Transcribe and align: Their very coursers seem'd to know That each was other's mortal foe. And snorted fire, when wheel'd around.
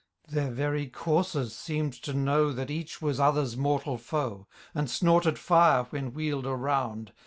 Their 0.27 0.49
very 0.49 0.87
coursers 0.87 1.55
seem'd 1.55 1.93
to 2.01 2.13
know 2.15 2.51
That 2.53 2.71
each 2.71 3.03
was 3.03 3.19
other's 3.19 3.55
mortal 3.55 3.99
foe. 3.99 4.47
And 4.73 4.89
snorted 4.89 5.37
fire, 5.37 5.83
when 5.91 6.15
wheel'd 6.15 6.47
around. 6.47 7.11